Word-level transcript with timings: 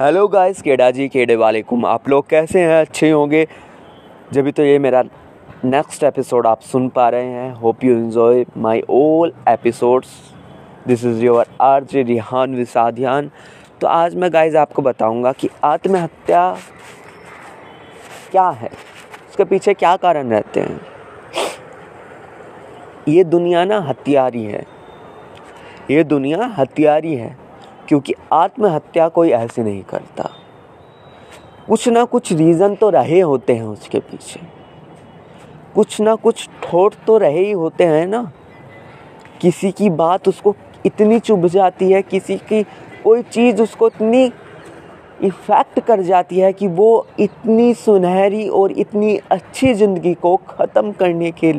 Hello 0.00 0.28
guys, 0.28 0.62
केडा 0.62 0.90
जी, 0.90 1.08
केडे 1.08 1.34
वालेकुम। 1.36 1.84
आप 1.86 2.08
लोग 2.08 2.28
कैसे 2.28 2.60
हैं? 2.60 2.80
अच्छे 2.80 3.10
होंगे। 3.10 3.46
जब 4.32 4.42
भी 4.42 4.52
तो 4.52 4.62
ये 4.62 4.78
मेरा 4.78 5.02
नेक्स्ट 5.64 6.04
एपिसोड 6.04 6.46
आप 6.46 6.60
सुन 6.60 6.88
पा 6.88 7.08
रहे 7.08 7.24
हैं 7.24 7.52
hope 7.54 7.84
you 7.84 7.96
enjoy 7.96 8.44
my 8.56 8.80
all 8.90 9.32
episodes 9.48 10.08
this 10.86 11.04
is 11.04 11.24
your 11.24 11.46
R 11.60 11.84
J 11.84 12.02
Rihan 12.02 12.54
विसाधियान 12.54 13.30
तो 13.80 13.86
आज 13.86 14.14
मैं 14.14 14.32
गाइस 14.32 14.54
आपको 14.54 14.82
बताऊँगा 14.82 15.32
कि 15.32 15.48
आत्महत्या 15.64 16.56
क्या 18.30 18.48
है? 18.48 18.70
उसके 19.30 19.44
पीछे 19.44 19.74
क्या 19.74 19.96
कारण 19.96 20.30
रहते 20.30 20.60
हैं? 20.60 20.80
ये 23.08 23.24
दुनिया 23.24 23.64
ना 23.64 23.78
हथियारी 23.78 24.44
है। 24.44 24.66
ये 25.90 26.04
दुनिया 26.04 26.44
हथियारी 26.44 27.14
है। 27.14 27.49
क्योंकि 27.90 28.14
आत्महत्या 28.32 29.08
कोई 29.08 29.30
ऐसे 29.30 29.62
नहीं 29.62 29.82
करता। 29.82 30.28
कुछ 31.68 31.88
ना 31.88 32.04
कुछ 32.04 32.32
रीज़न 32.32 32.74
तो 32.74 32.90
रहे 32.90 33.20
होते 33.20 33.54
हैं 33.54 33.64
उसके 33.64 33.98
पीछे। 34.00 34.40
कुछ 35.74 36.00
ना 36.00 36.14
कुछ 36.16 36.48
ठोट 36.62 36.94
तो 37.06 37.18
रहे 37.18 37.44
ही 37.44 37.52
होते 37.52 37.84
हैं 37.84 38.06
ना। 38.06 38.22
किसी 39.40 39.70
की 39.72 39.90
बात 39.90 40.28
उसको 40.28 40.54
इतनी 40.86 41.18
चुभ 41.20 41.46
जाती 41.46 41.90
है, 41.92 42.02
किसी 42.02 42.36
की 42.38 42.62
कोई 43.04 43.22
चीज़ 43.22 43.62
उसको 43.62 43.86
इतनी 43.88 44.24
इफ़ेक्ट 45.22 45.80
कर 45.80 46.02
जाती 46.02 46.40
है 46.40 46.52
कि 46.52 46.66
वो 46.68 47.06
इतनी 47.20 47.72
सुनहरी 47.76 48.48
और 48.48 48.72
इतनी 48.72 49.16
अच्छी 49.30 49.74
ज़िंदगी 49.74 50.14
को 50.14 50.36
ख़त्म 50.48 50.92
करने 50.92 51.30
के 51.32 51.52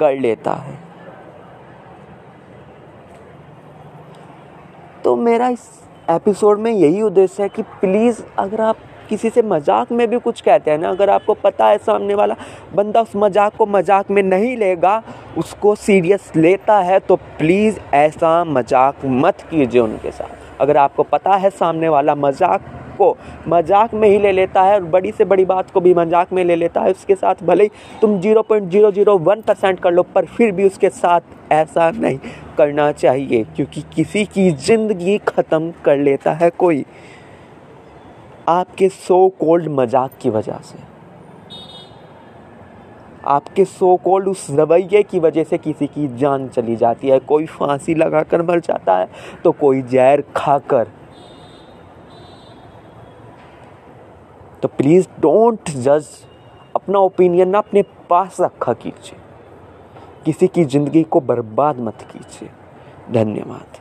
कर 0.00 0.16
लेता 0.16 0.54
है। 0.54 0.89
तो 5.04 5.14
मेरा 5.16 5.48
इस 5.48 5.68
एपिसोड 6.10 6.58
में 6.58 6.70
यही 6.70 7.02
उद्देश्य 7.02 7.42
है 7.42 7.48
कि 7.48 7.62
प्लीज़ 7.62 8.20
अगर 8.38 8.60
आप 8.60 8.76
किसी 9.08 9.30
से 9.30 9.42
मज़ाक 9.42 9.92
में 9.92 10.06
भी 10.10 10.18
कुछ 10.18 10.40
कहते 10.40 10.70
हैं 10.70 10.78
ना, 10.78 10.88
अगर 10.88 11.10
आपको 11.10 11.34
पता 11.34 11.66
है 11.66 11.78
सामने 11.78 12.14
वाला 12.14 12.36
बंदा 12.74 13.00
उस 13.00 13.12
मज़ाक 13.16 13.56
को 13.56 13.66
मज़ाक 13.66 14.10
में 14.10 14.22
नहीं 14.22 14.56
लेगा, 14.56 15.02
उसको 15.38 15.74
सीरियस 15.76 16.30
लेता 16.36 16.78
है 16.80 16.98
तो 17.00 17.16
प्लीज़ 17.38 17.78
ऐसा 17.94 18.42
मज़ाक 18.46 19.04
मत 19.06 19.40
कीजिए 19.50 19.80
उनके 19.80 20.10
साथ। 20.10 20.60
अगर 20.60 20.76
आपको 20.76 21.02
पता 21.02 21.34
है 21.34 21.50
सामने 21.50 21.88
वाला 21.88 22.14
मज़ाक 22.16 22.70
को 23.00 23.16
मज़ाक 23.48 23.94
में 23.94 24.08
ही 24.08 24.18
ले 24.18 24.32
लेता 24.32 24.62
है 24.62 24.74
और 24.74 24.84
बड़ी 24.86 25.12
से 25.12 25.24
बड़ी 25.26 25.44
बात 25.46 25.70
को 25.70 25.80
भी 25.80 25.94
मज़ाक 25.94 26.32
में 26.32 26.44
ले 26.44 26.56
लेता 26.56 26.80
है। 26.80 26.90
उसके 26.90 27.14
साथ 27.16 27.44
भले 27.44 27.64
ही 27.64 27.70
तुम 28.00 28.18
zero 28.20 28.42
point 28.42 28.70
zero 28.70 28.90
zero 28.92 29.16
one 29.20 29.40
percent 29.42 29.80
कर 29.80 29.92
लो, 29.92 30.02
पर 30.04 30.24
फिर 30.26 30.52
भी 30.52 30.66
उसके 30.66 30.88
साथ 30.90 31.52
ऐसा 31.52 31.90
नहीं 31.92 32.18
करना 32.58 32.90
चाहिए, 32.94 33.44
क्योंकि 33.46 33.84
किसी 33.94 34.24
की 34.26 34.50
ज़िंदगी 34.50 35.18
ख़त्म 35.28 35.72
कर 35.84 35.96
लेता 35.98 36.32
है 36.34 36.50
कोई। 36.50 36.84
आपके 38.48 38.88
सो 38.88 39.28
कोल्ड 39.40 39.68
मज़ाक 39.70 40.10
की 40.22 40.30
वजह 40.30 40.58
से। 40.62 40.78
आपके 43.26 43.64
सो 43.64 43.94
कोल्ड 43.96 44.28
उस 44.28 44.46
रवैये 44.50 45.02
की 45.02 45.18
वजह 45.20 45.44
से 45.44 45.58
किसी 45.58 45.86
की 45.86 46.06
जान 46.18 46.48
चली 46.48 46.76
जाती 46.76 47.08
है। 47.08 47.18
कोई 47.20 47.46
फांसी 47.48 47.94
लगाकर 47.94 48.42
मर 48.42 48.60
जाता 48.60 48.96
है 48.98 49.08
तो 49.44 49.52
कोई 49.54 49.82
जहर 49.84 50.22
खाकर 50.36 50.86
तो 54.62 54.68
प्लीज़ 54.68 55.06
डोंट 55.20 55.70
जज 55.70 56.06
अपना 56.76 56.98
ओपिनियन 56.98 57.48
ना 57.48 57.58
अपने 57.58 57.82
पास 58.10 58.36
रखा 58.40 58.72
कीजिए। 58.72 59.18
किसी 60.24 60.48
की 60.48 60.64
ज़िंदगी 60.64 61.02
को 61.02 61.20
बर्बाद 61.20 61.78
मत 61.80 62.02
कीजिए। 62.12 62.50
धन्यवाद। 63.12 63.78